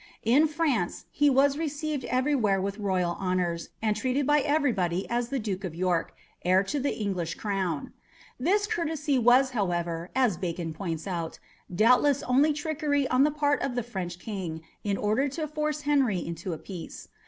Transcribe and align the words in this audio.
In 0.23 0.47
France 0.47 1.05
he 1.11 1.29
was 1.29 1.59
received 1.59 2.05
everywhere 2.05 2.59
with 2.59 2.79
royal 2.79 3.11
honours, 3.21 3.69
and 3.83 3.95
treated 3.95 4.25
by 4.25 4.39
everybody 4.39 5.07
as 5.11 5.29
the 5.29 5.37
Duke 5.37 5.63
of 5.63 5.75
York, 5.75 6.15
heir 6.43 6.63
to 6.63 6.79
the 6.79 6.97
English 6.99 7.35
crown. 7.35 7.93
This 8.39 8.65
courtesy 8.65 9.19
was, 9.19 9.51
however, 9.51 10.09
as 10.15 10.37
Bacon 10.37 10.73
points 10.73 11.05
out, 11.05 11.37
doubtless 11.71 12.23
only 12.23 12.51
trickery 12.51 13.07
on 13.09 13.23
the 13.23 13.29
part 13.29 13.61
of 13.61 13.75
the 13.75 13.83
French 13.83 14.17
king 14.17 14.61
in 14.83 14.97
order 14.97 15.27
to 15.27 15.47
force 15.47 15.81
Henry 15.81 16.17
into 16.17 16.51
a 16.51 16.57
peace. 16.57 17.07